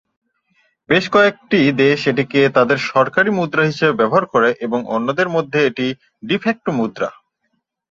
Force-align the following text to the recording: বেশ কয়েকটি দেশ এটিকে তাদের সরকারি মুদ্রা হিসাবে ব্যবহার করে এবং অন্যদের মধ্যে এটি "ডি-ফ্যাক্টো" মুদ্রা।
বেশ 0.89 1.05
কয়েকটি 1.09 1.59
দেশ 1.81 1.99
এটিকে 2.07 2.41
তাদের 2.57 2.77
সরকারি 2.91 3.29
মুদ্রা 3.37 3.63
হিসাবে 3.65 3.97
ব্যবহার 3.99 4.25
করে 4.33 4.49
এবং 4.65 4.79
অন্যদের 4.95 5.27
মধ্যে 5.35 5.59
এটি 5.69 5.87
"ডি-ফ্যাক্টো" 6.23 6.71
মুদ্রা। 6.79 7.09